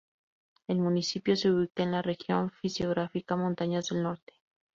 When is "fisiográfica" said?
2.59-3.35